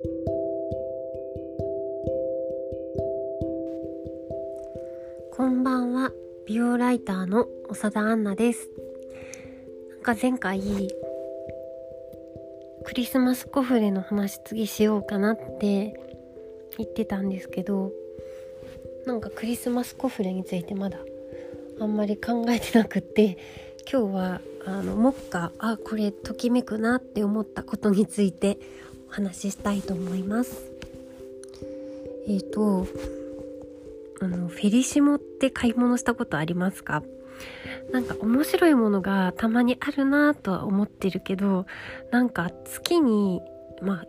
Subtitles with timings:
[0.00, 0.06] こ
[5.44, 6.12] んばんは。
[6.46, 8.70] 美容ライターの長田杏奈です。
[9.90, 10.60] なんか前回
[12.84, 15.98] クリスマスコフレの話次しようかなって
[16.76, 17.90] 言ってたんですけど
[19.04, 20.98] なんかクリスマスコフレについてまだ
[21.80, 23.36] あんまり考えてなくって
[23.90, 28.58] 今日はあの目下あこれときめくなって思ったことについて
[29.08, 30.70] お話ししたいと思います。
[32.26, 32.86] えっ、ー、と
[34.20, 37.02] あのフェリシモって買い物したことありますか？
[37.92, 41.66] なんか面白いものがたまにあるなとは思ってるけど
[42.10, 43.40] なんか月に
[43.80, 44.04] まあ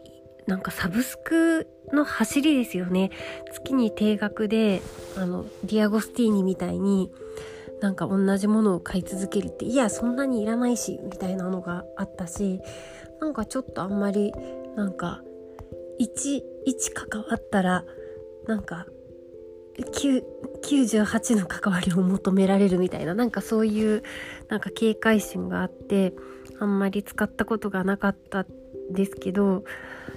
[0.48, 3.12] なんかサブスクの走りですよね
[3.54, 4.82] 月に定額で
[5.16, 7.12] あのディアゴスティーニみたいに
[7.82, 12.60] なんか同じものを買い続けるっていやそんなにいらないしみたいなのがあったし
[13.22, 14.34] なんかちょっとあんまり
[14.80, 15.22] なんか
[16.00, 17.84] 1 1関わったら
[18.48, 18.86] なんか
[19.78, 24.04] 98の関わりを求められるみたいななんかそういう
[24.48, 26.14] なんか警戒心があって
[26.60, 28.46] あんまり使ったことがなかった
[28.90, 29.66] ですけど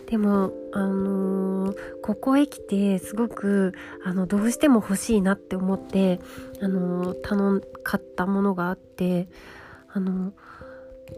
[0.07, 3.75] でもあのー、ここへ来てすごく
[4.05, 6.21] あのどうしても欲しいなって思って
[6.61, 9.29] あのー、頼ん買ったものがあって
[9.93, 10.33] あの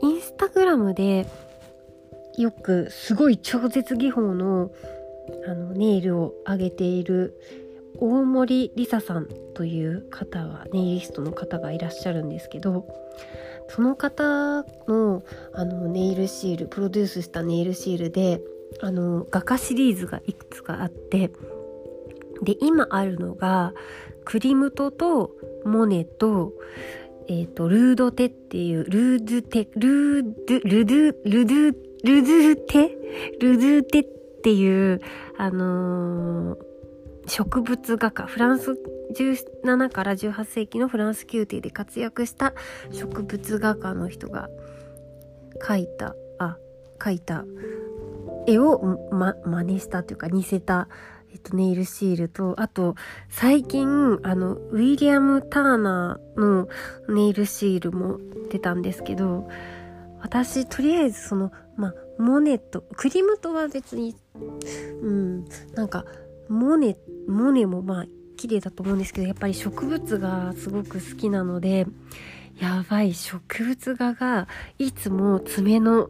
[0.00, 1.26] インスタグラムで
[2.38, 4.70] よくすごい超絶技法の
[5.48, 7.40] あのネイルを上げている
[7.98, 12.86] 大森りささんという方がネイリストの方がいらっしゃるんですけど
[13.68, 15.22] その方の
[15.54, 18.42] あのネイルシールプロデュースしたネイルシールで
[18.80, 21.30] あの画家シリーズがいくつかあって
[22.42, 23.72] で今あるのが
[24.24, 25.30] クリムトと
[25.64, 26.52] モネと,、
[27.28, 32.88] えーと、ルードテっていうルードテルードルドゥルドゥルドゥテ？
[33.40, 34.04] ルドゥテっ
[34.42, 35.00] ていう
[35.38, 36.74] あのー
[37.26, 38.26] 植物画家。
[38.26, 38.76] フランス
[39.16, 42.52] 17から18世紀のフランス宮廷で活躍した
[42.92, 44.48] 植物画家の人が
[45.66, 46.58] 描いたあ
[46.98, 47.44] 描いた
[48.46, 50.88] 絵を、ま、真似したというか似せた、
[51.32, 52.94] えっと、ネイルシールとあと
[53.30, 56.68] 最近あのウィリアム・ターナーの
[57.08, 58.18] ネイルシールも
[58.50, 59.48] 出たんですけど
[60.20, 64.14] 私とりあえずそのまあモネとクリムトは別に
[65.02, 66.04] うんなんか
[66.48, 66.96] モネ
[67.28, 71.86] モネもまあ綺麗だと思うんですけどやっぱり植物がすごく好きなので
[72.60, 74.48] やばい植物画が
[74.78, 76.08] いつも爪の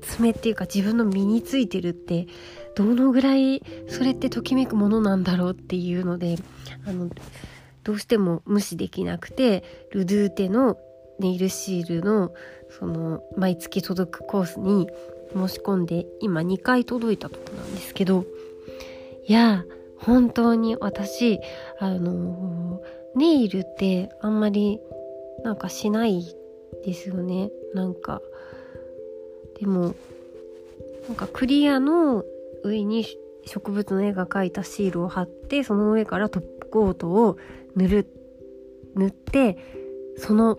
[0.00, 2.26] 爪っていうか自分の身についてるって
[2.74, 6.36] どのぐらいそれってときめくものなんだろうっていうので
[6.86, 7.08] あの
[7.82, 10.76] どうしても無視できなくてルドゥーテの
[11.18, 12.32] ネイルシールの
[12.70, 14.88] その毎月届くコースに
[15.32, 18.24] 申し込んで今2回届いたとこなんですけど
[19.26, 19.64] いや
[19.98, 21.40] 本当に私
[21.78, 22.80] あの
[23.14, 24.80] ネイルってあんまり
[25.44, 26.24] なんかしない
[26.84, 27.50] ですよね。
[27.74, 28.20] なんか
[29.58, 29.94] でも
[31.08, 32.24] なんかクリアの
[32.62, 33.06] 上に
[33.46, 37.36] 植物の絵が描いたシールを貼ってその上からトップコートを
[37.76, 38.06] 塗る
[38.94, 39.58] 塗って
[40.16, 40.58] その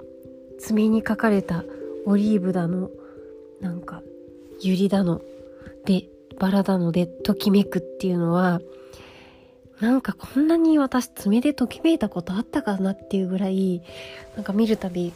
[0.59, 1.63] 爪に書かれた
[2.05, 2.89] オリーブだの
[3.61, 4.01] なんか
[4.61, 5.21] ユリだの
[5.85, 6.07] で
[6.39, 8.61] バラだのでときめくっていうのは
[9.79, 13.81] なんかこんなに私爪でときめいたことあったかなっていうぐらい
[14.35, 15.13] なんか見るたび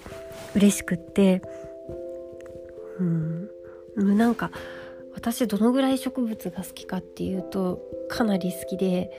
[0.56, 1.42] 嬉しくって
[3.00, 3.50] うん。
[3.96, 4.52] なんか
[5.14, 9.12] 私どのぐらい植物が好きかっていうとかなり好きで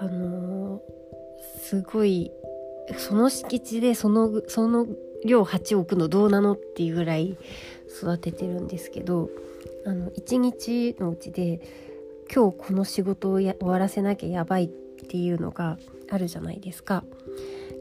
[0.00, 2.30] あのー、すごい
[2.96, 4.86] その敷地でそのその
[5.24, 7.36] 量8億のどうなのっていうぐらい
[7.88, 9.30] 育ててるんですけど
[9.86, 11.60] あの1日のうちで
[12.32, 15.78] 今日この仕事を終わらせなきゃやばいっていうのが
[16.10, 17.04] あるじゃないですか。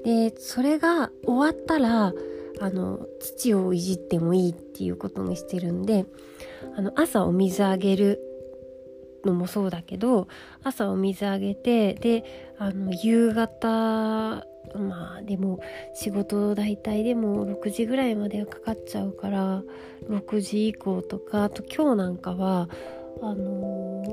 [0.03, 2.13] でそれが終わったら
[2.59, 6.05] あの土をいじってもいいっていうことにしてるんで
[6.75, 8.21] あの朝お水あげる
[9.25, 10.27] のもそうだけど
[10.63, 12.23] 朝お水あげてで
[12.57, 14.45] あの夕方
[14.75, 15.59] まあでも
[15.93, 19.63] 仕事大体でも6時ぐらいまではかかっちゃうから
[20.09, 22.69] 6時以降とかあと今日なんかは
[23.21, 24.03] あの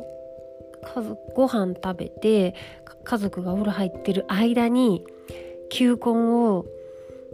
[0.83, 2.55] ー、家族ご飯食べて
[3.05, 5.05] 家族がお風呂入ってる間に
[5.71, 6.67] 球根を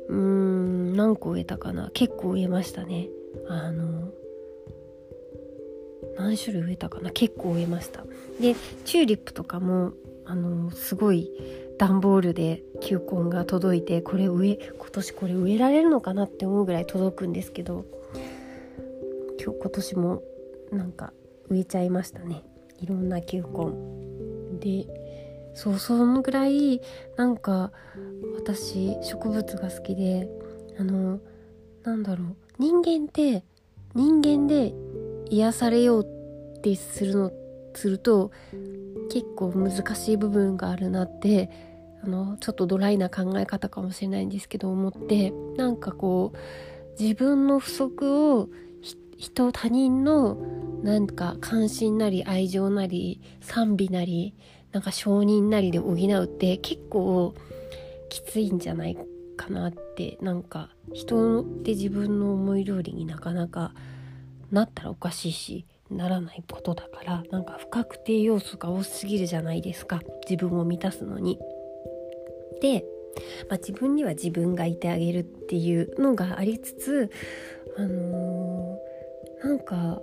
[0.08, 3.08] うーん何個植えたかな結構植えましたね。
[3.48, 4.10] あの
[6.16, 8.04] 何種類植えたかな結構植えました。
[8.40, 9.92] でチューリップとかも
[10.24, 11.30] あのすごい
[11.78, 17.84] 段ボールで球根が届いてこれ植え今年これ植えられるのかなって思うぐらい届くんですけど
[19.42, 20.22] 今日今年も
[20.72, 21.12] なんか
[21.48, 22.44] 植えちゃいましたね。
[22.78, 24.86] いろんな球根で。
[25.54, 26.80] そうそのぐらい
[27.16, 27.72] なんか
[28.36, 30.28] 私植物が好きで
[30.78, 31.18] あの
[31.82, 32.36] なんだろう。
[32.58, 33.42] 人間って
[33.94, 34.72] 人間で
[35.30, 36.06] 癒されよう
[36.58, 37.39] ってするのって
[37.74, 38.30] すると
[39.12, 41.50] 結構難しい部分があるなって
[42.02, 46.38] あのちょっとドライな考え方かもしれないんですけど思ってなんかこう
[47.00, 48.48] 自分の不足を
[49.16, 50.36] 人他人の
[50.82, 54.34] なんか関心なり愛情なり賛美なり
[54.72, 57.34] なんか承認なりで補うって結構
[58.08, 58.96] きついんじゃない
[59.36, 63.74] かなってなんか人って自分の思い通りになかなか
[64.50, 71.38] なったらおかしいしならないことだからなんか不確定要素が多すぎるじゃないですか自分を満たすのに。
[72.60, 72.84] で、
[73.48, 77.10] まあ、自分には自分がいてあげるっていうのがありつつ
[77.76, 80.00] あのー、なんか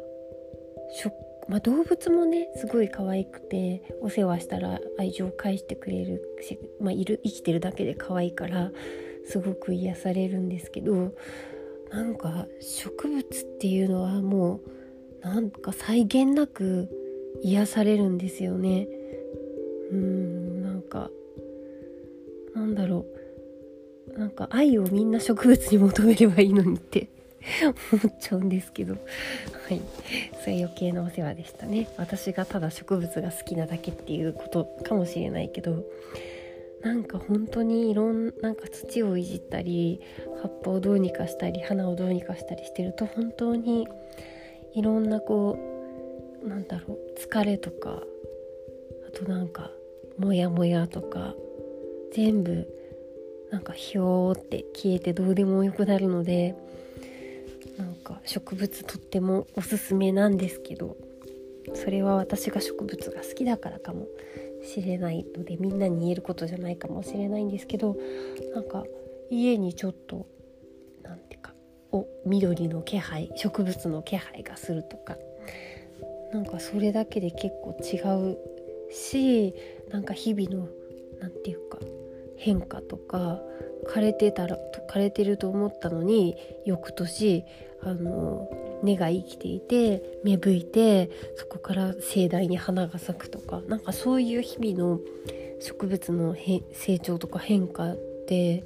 [1.48, 8.72] まあ、動物もねすごい可愛くてお世話したら愛情を返してくれるし、まあ、いる生きてるだけで可愛いから
[9.26, 11.14] すごく癒されるんですけど
[11.90, 13.24] なんか植物っ
[13.60, 14.77] ていうのはもう
[15.22, 16.90] なんか際限なく
[17.42, 18.88] 癒されるんですよね。
[19.92, 21.10] うんなんか
[22.56, 23.06] なんだろ
[24.16, 24.20] う。
[24.20, 27.08] なんか愛をみんな植物に求めればいいのにって
[27.94, 28.94] 思っちゃうんですけど。
[28.94, 29.00] は
[29.74, 29.82] い。
[30.44, 31.88] それ余計なお世話でしたね。
[31.98, 35.86] 私がただ植物が好きなだけっていうことかもしれないけど。
[36.82, 40.00] なんか本当にいろんなんか土をいじったり
[40.42, 43.88] 葉っぱをどうにかしたり花をどうにかしたりしてると本当に
[44.74, 45.58] いろんなこ
[46.44, 48.02] うなんだろう疲れとか
[49.08, 49.72] あとなんか
[50.18, 51.36] モヤモヤとか
[52.14, 52.68] 全部
[53.52, 56.56] なんかひょーって消えてどうでもよくなるので
[57.78, 60.98] なんか植物とってもおすすめなんですけど
[61.74, 64.08] それは私が植物が好きだからかも
[64.64, 67.96] しれないのでみんなに言えることじゃないかもしれないんですけど
[68.54, 68.84] なんか
[69.30, 70.26] 家にちょっと
[71.04, 71.38] 何て
[71.92, 75.18] お緑の気配植物の気配がするとか
[76.34, 77.98] なんかそれだけで結構違
[78.32, 78.38] う
[78.92, 79.54] し
[79.90, 80.68] なんか日々の
[81.20, 81.80] 何て言うか
[82.38, 83.40] 変化とか
[83.88, 84.58] 枯れてたら
[84.90, 86.36] 枯れてると思ったのに
[86.66, 87.46] 翌年
[87.82, 88.50] あの
[88.84, 95.00] 根が生きていて芽吹いてそこから盛大に花が咲くとかなんかそういう日々の
[95.60, 96.36] 植物の
[96.74, 97.98] 成長とか変化っ
[98.28, 98.64] て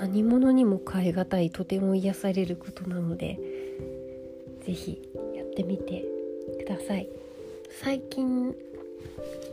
[0.00, 3.38] 何者にも代え難いとても癒されることなので
[4.64, 5.02] 是非
[5.34, 6.04] やってみて
[6.64, 7.08] ください。
[7.70, 8.54] 最近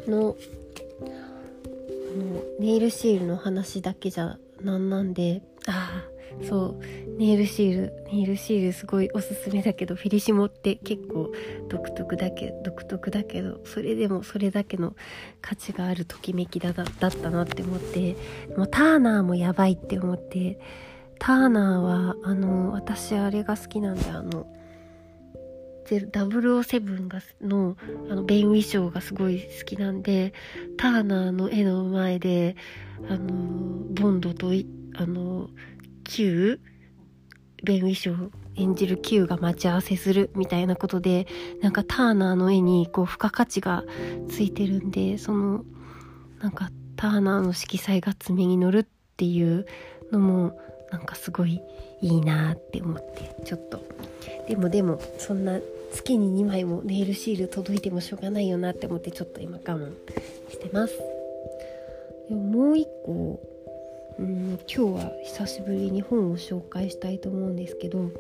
[0.08, 0.36] の
[2.18, 6.06] のネイルシールの話だけじゃなんなんであ
[6.42, 11.32] あそうネイルシールネイルシールすごいおすすめだけどフェリシモって結構
[11.70, 14.96] 独特だけ独特だけどそれでもそれだけの
[15.42, 18.16] 価値があるときめきだだったなって思って
[18.58, 20.60] もうターナーもやばいって思って
[21.20, 24.48] ターナーはあの私あれが好きなんであの
[25.86, 27.78] 007がの
[28.10, 30.34] あのベン・ウィショーがすごい好きなんで
[30.78, 32.56] ターナーの絵の前で
[33.10, 33.28] あの
[33.94, 34.52] ボンドと
[34.96, 35.50] あの
[36.04, 36.60] Q
[37.64, 41.28] ベン・ウィショー演じる Q が待ち合わせするみたいなことで
[41.62, 43.84] なんかターナーの絵にこう付加価値が
[44.30, 45.64] ついてるんでその
[46.42, 48.86] なんかターナーの色彩が爪に乗るっ
[49.18, 49.66] ていう
[50.12, 50.60] のも
[50.92, 51.62] なんかすごい
[52.02, 53.84] いいなって思ってちょっと。
[54.48, 55.60] でもでもそんな
[55.92, 59.92] 月に2枚もネイルシール届いてもしょうがないよなって思ってちょっと今我慢
[60.52, 60.94] してます。
[62.30, 63.40] でももう一個
[64.20, 68.12] うん今日は久しぶりに本を紹介したいと思うんですけど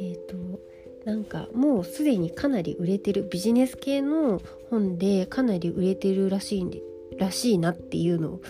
[0.00, 0.36] えっ、ー、と
[1.04, 6.80] なんかもうすでにかなり売れてるビジネス系の本でかなり売れてるらしいんで
[7.18, 8.40] らしいなっていうのを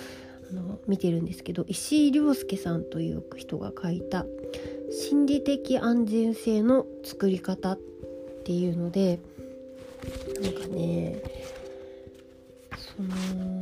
[0.50, 4.24] あの見てるんですけど石井亮介さんという人が書いた
[4.92, 7.78] 「心理的安全性の作り方」っ
[8.44, 9.18] っていうので
[10.42, 11.22] なんかね
[12.76, 13.53] その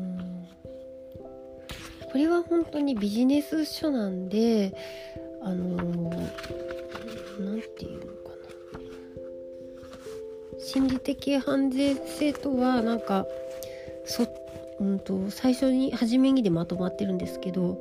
[2.13, 4.75] これは本当にビジネス書なんで
[5.43, 5.77] あの
[7.41, 8.07] 何て言うのか
[10.55, 10.61] な。
[10.61, 13.27] 心理的安全性とはなんか
[14.05, 14.29] そ、
[14.79, 17.81] うんと、最初に初めにでまとまってるんですけど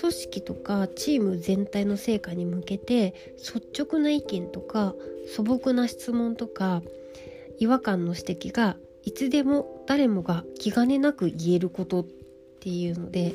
[0.00, 4.94] 組織とかチーム全体の成果に向けて率直な意見とか
[5.34, 6.82] 素朴な質問とか
[7.58, 12.06] 違和感の指摘がいつでも誰もが気兼ねなく言えることっ
[12.66, 13.32] ていうので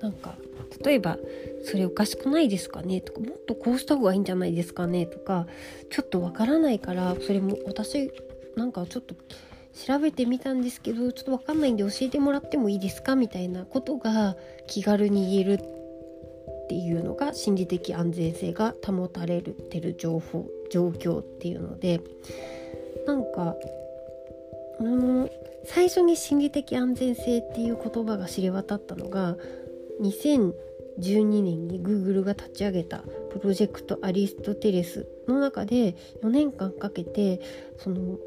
[0.00, 0.34] なんか
[0.82, 1.18] 例えば
[1.64, 5.46] 「それおかしくないですかね?」とか「もっとこうした方がいいんじゃないですかね?」とか
[5.90, 8.10] ちょっとわからないからそれも私
[8.56, 9.14] なんかちょっと
[9.86, 13.14] 調べてみたんですけどちょっと分かんないんで教えてもらってもいいですか？
[13.14, 22.00] みたいなことが気軽に言えるっていうのが心理的安全性が保たれてる情報状況っていうので
[23.06, 23.54] なんか
[24.78, 25.28] あの
[25.64, 29.36] 最初に心理的安全性っていう言葉が知れ渡ったのが
[30.02, 32.98] 2012年に Google が立ち上げた
[33.30, 37.40] プロジェクトアリストテレスの中で4年間かけて
[37.78, 38.18] その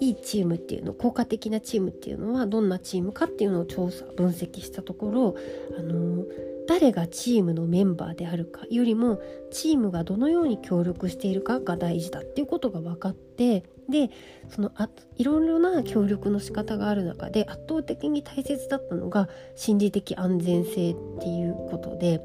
[0.00, 5.36] いいチームっていうの効果的なチームっていうのはどんなチームかっていうのを調査分析したところ
[5.78, 6.24] あの
[6.68, 14.10] 誰がチームのメンバーであるかよりもチームがどのように協力しているかが大事だっていうことが分かってで
[14.48, 20.74] そのあいろいろな協力の仕方がある中で圧倒的に大切だったのが心理的安全性っ
[21.20, 22.20] ていうことで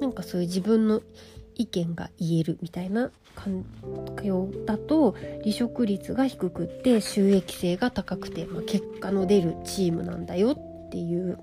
[0.00, 1.00] なんかそういう自分の
[1.54, 3.64] 意見が言えるみたいな環
[4.22, 5.12] 境だと
[5.42, 11.38] 離職率が低くって収益性が高くて、まあ、結果の出るチームなんだよっていう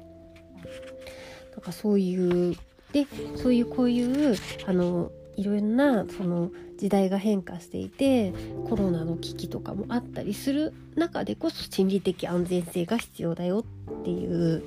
[1.52, 2.56] なんかそういう
[2.94, 4.36] でそういうこういう
[4.68, 8.32] あのいろんなその時代が変化していて
[8.70, 14.64] コロナの危機とかもあったりする中でこそ心理的安全性が必要だよっていう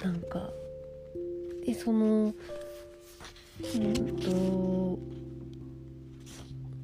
[0.00, 0.50] なんか
[1.66, 2.32] でその
[3.74, 4.98] うんと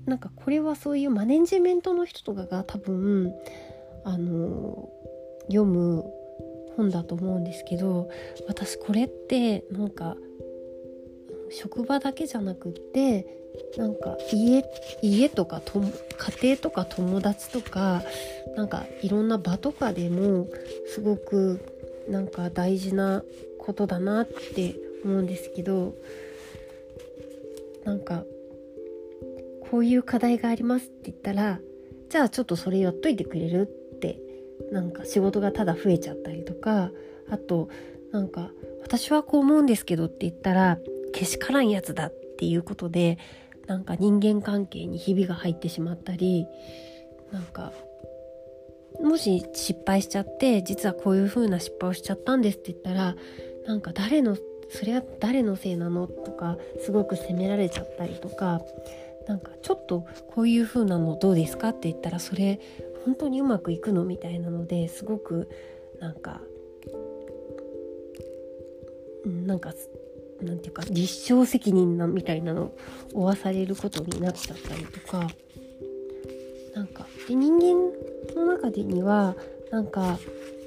[0.06, 3.32] なんかこれはそういうマネジメントの人とかが多分
[4.04, 4.88] あの
[5.42, 6.04] 読む
[6.76, 8.10] 本だと思うんですけど
[8.48, 10.16] 私これってなんか
[11.52, 13.39] 職場だけじゃなくって
[13.76, 14.64] なんか家
[15.02, 15.88] 家とかと家
[16.42, 18.02] 庭とか友達とか
[18.56, 20.48] なんかいろんな場とかでも
[20.86, 21.60] すごく
[22.08, 23.22] なんか大事な
[23.58, 25.94] ことだなって思うんですけど
[27.84, 28.24] なんか
[29.70, 31.60] こういう課題がありますって言ったら
[32.08, 34.18] じゃあちょっとそれやっといてくれるって
[34.72, 36.90] なんか仕事がただ増えちゃったりとか
[37.30, 37.68] あと
[38.10, 38.50] なんか
[38.82, 40.78] 私はこう思うんですけどって言ったら
[41.12, 43.18] けしからんやつだっていうことで
[43.66, 46.46] なんか人間関係にひびが入ってしまったり
[47.30, 47.74] なんか
[49.02, 53.14] もし失敗しちゃって実はこういう風な失敗をしちゃったんですって言ったら
[53.66, 54.38] なんか誰の
[54.70, 56.06] それは誰のせいなの？
[56.06, 58.62] とかすごく責められちゃったりとか
[59.28, 62.58] なんかちょっとこういう風なのどうですかって言ったらそれ
[63.04, 64.04] 本当にうまくいくの？
[64.04, 65.48] みたいなのですごく
[66.00, 66.40] なんか
[69.24, 69.72] なんか
[70.42, 72.76] なんていうか実証責任なみたいなのを
[73.12, 75.28] 負わされることになっちゃったりとか。
[76.74, 77.92] なんかで人間
[78.34, 79.36] の中でには
[79.70, 80.18] なんか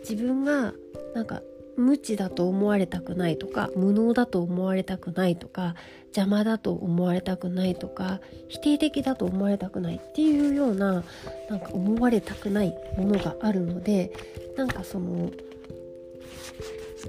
[0.02, 0.74] 自分が
[1.16, 1.42] なんか
[1.76, 5.76] 無知だと思われたくないとか無能だと思われたくないとか
[6.08, 11.04] 邪魔だと思われたくないとか否定的だと思われたくないっていうような
[11.50, 14.14] なんか思われたくないものがあるので
[14.56, 15.32] なんかその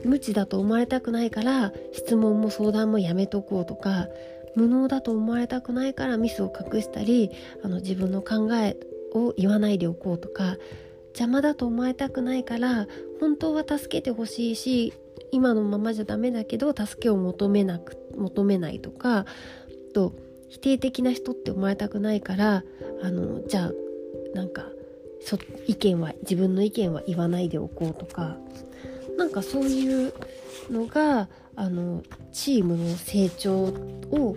[0.02, 4.08] 無知だと思われたくないから質問も相談もやめとこうとか
[4.56, 7.30] 無能だと思われたくないからミスを隠したり
[7.62, 8.76] あの自分の考え
[9.14, 10.56] を言わないでおこうとか
[11.08, 12.86] 邪魔だと思われたくないから
[13.20, 14.92] 本当は助けてほしいし
[15.30, 19.26] 今のままじゃダメだけど助けを求めなく求めないとか
[19.94, 20.12] と
[20.48, 22.64] 否定的な人って思われたくないから
[23.02, 23.72] あのじゃあ
[24.34, 24.66] なんか
[25.66, 28.36] 意見は自分の意見は言わないでおこうとか。
[29.16, 30.12] なんかそういう
[30.70, 32.02] のがあの
[32.32, 34.36] チームの成長を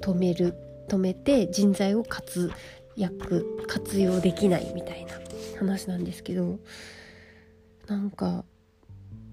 [0.00, 0.54] 止める
[0.88, 2.50] 止めて人材を活
[2.96, 5.14] 躍活用できないみたいな
[5.58, 6.58] 話なんですけど
[7.86, 8.44] なんか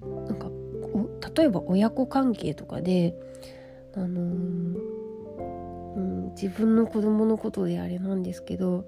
[0.01, 0.50] なんか
[1.36, 3.15] 例えば親子関係とかで
[3.96, 4.79] あのー、
[5.96, 8.88] うん、自分の子供のことであれなんですけど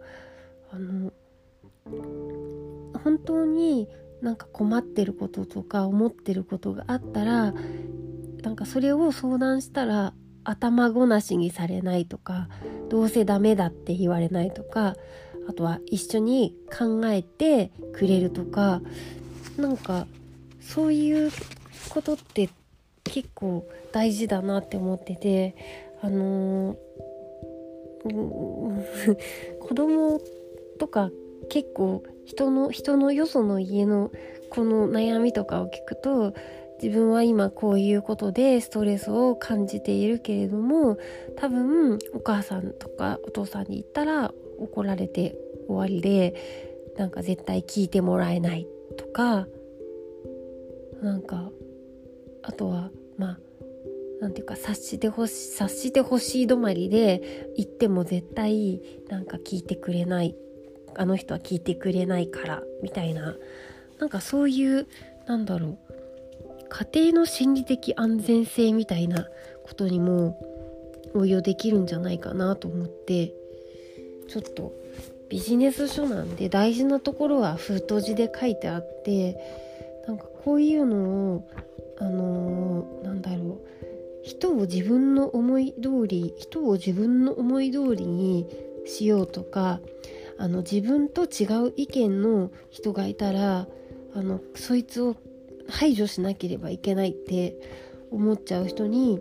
[0.71, 1.11] あの
[3.03, 3.89] 本当に
[4.21, 7.53] なんか困ってることとか思ってることがあったら
[8.41, 12.47] なんかそれを相談したら頭ごなしにされないとか
[12.89, 14.95] どうせダメだって言われないとか
[15.47, 18.81] あとは一緒に考えてくれるとか
[19.57, 20.07] なんか
[20.61, 21.31] そういう
[21.89, 22.49] ことって
[23.03, 25.55] 結構大事だなって思ってて
[26.01, 29.17] あのー、
[29.59, 30.21] 子供
[30.77, 31.11] とか
[31.49, 34.11] 結構人の人のよその家の
[34.51, 36.35] この悩みとかを聞くと
[36.81, 40.99] 自分は今こういうことでストレスを感じているけれども
[41.37, 46.35] 多分お母さんとかお父さんに言ったら怒られて終わりで
[46.97, 49.47] なんか絶対聞いてもらえないとか
[51.01, 51.49] なんか
[52.43, 53.39] あとはまあ
[54.21, 60.35] なんていうか察してほし察してほしい止まりで言っても絶対なんか聞いてくれない。
[60.95, 63.35] あの人は聞いてくれないからみたいな。
[63.99, 64.87] なんかそういう
[65.27, 65.77] なんだろう
[66.69, 69.27] 家庭の心理的安全性みたいな
[69.63, 70.39] ことにも
[71.13, 73.33] 応用できるんじゃないかなと思って
[74.27, 74.73] ちょっと
[75.27, 79.37] ビジネス書なんで大事なところは封筒字で書いてあって
[80.07, 81.49] なんかこういうのを
[81.99, 83.61] あのー、なんだろう
[84.23, 88.47] 人を自分の思い通り人を自分の思い通りに
[88.85, 89.79] しようとか
[90.39, 93.67] あの自分と違う意見の人がいたら
[94.15, 95.15] あのそいつを
[95.67, 97.55] 排除しなければいけないって
[98.09, 99.19] 思っちゃう人に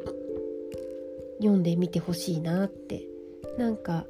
[1.39, 3.09] 読んでみてほしいなって。
[3.59, 4.07] なんか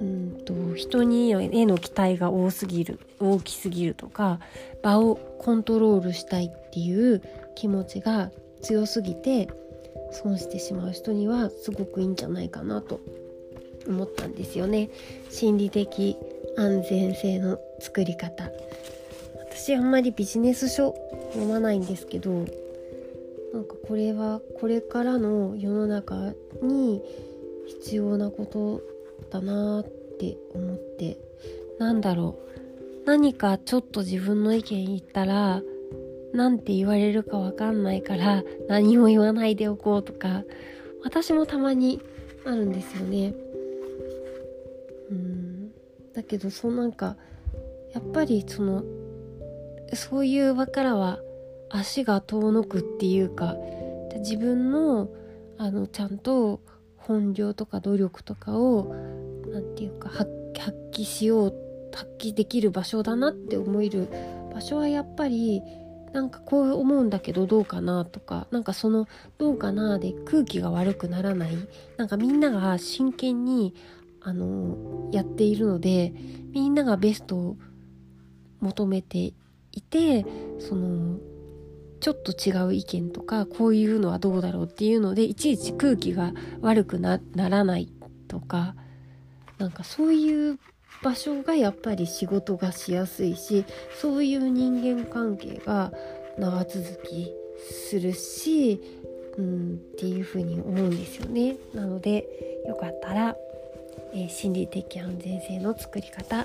[0.00, 4.40] うんと人にへの期待が多すぎる大きすぎるとか
[4.82, 7.22] 場をコントロールしたいっていう
[7.54, 8.30] 気持ちが
[8.62, 9.48] 強すぎて
[10.12, 13.00] 損してしまう人にはすごくいいんじゃないかなと
[13.86, 14.90] 思ったんですよね。
[15.30, 16.16] 心理的
[16.56, 18.50] 安全性の作り方。
[19.50, 20.94] 私あんまりビジネス書
[21.32, 22.30] 読まないんですけど
[23.52, 27.02] なんかこれはこれからの世の中に
[27.66, 28.82] 必要なこと
[29.30, 29.84] だなっ
[30.18, 31.18] て思って。
[31.78, 32.46] なんだろう。
[33.06, 35.62] 何かちょっと自分の意見言ったら
[36.32, 40.42] 何て言われるかわかんないから何も言わないでおこうとか
[41.04, 42.00] 私もたまに
[42.44, 43.32] あるんですよね。
[46.26, 47.16] けどそうなんか
[47.92, 48.84] やっぱりその
[49.94, 51.20] そういう場からは
[51.70, 53.56] 足が遠のくっていうか
[54.18, 55.08] 自分の
[55.58, 56.60] あのちゃんと
[56.96, 58.94] 本領とか努力とかを
[59.46, 60.30] 何て言うか発
[60.92, 61.54] 揮しよう
[61.94, 64.08] 発揮できる場所だなって思える
[64.52, 65.62] 場所はやっぱり
[66.12, 69.06] なんかこう思うんだけどどうかなとかなんかその
[69.38, 71.56] どうかなで空気が悪くならない。
[71.96, 73.74] なんかみんなが真剣に
[74.26, 76.12] あのやっているので
[76.50, 77.56] みんながベストを
[78.60, 79.32] 求めて
[79.70, 80.26] いて
[80.58, 81.20] その
[82.00, 87.88] ちょっと違う意見とかこういうのはどうだろうっていうのでいちいち空気が悪くならない
[88.26, 88.74] とか
[89.58, 90.58] なんかそういう
[91.04, 93.64] 場所がやっぱり仕事がしやすいし
[94.00, 95.92] そういう人間関係が
[96.36, 97.32] 長続き
[97.70, 98.80] するし、
[99.38, 101.56] うん、っていうふうに思うんですよね。
[101.74, 102.26] なので
[102.66, 103.36] よかったら、
[104.24, 106.44] え、心理的安全性の作り方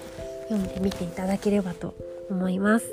[0.50, 1.96] 読んでみていただければと
[2.30, 2.88] 思います。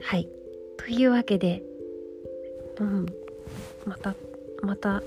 [0.00, 0.28] はい。
[0.76, 1.62] というわけで、
[2.78, 3.06] うん、
[3.84, 4.14] また、
[4.62, 5.02] また、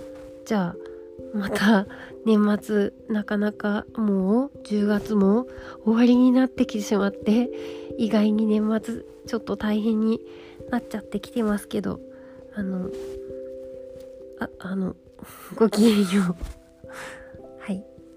[0.45, 0.89] じゃあ、
[1.33, 1.88] また
[2.25, 5.47] 年末なかなかもう10月も
[5.83, 7.49] 終わりになってきてしまって
[7.97, 10.19] 意外に年末ちょっと大変に
[10.69, 11.99] なっちゃってきてますけど
[12.53, 12.89] あの
[14.39, 14.95] ああの
[15.55, 16.35] ごきげんよう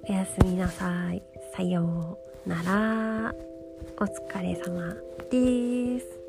[0.09, 1.23] おやすみなさい。
[1.57, 3.35] さようなら。
[4.01, 4.97] お疲れ様
[5.31, 6.22] です。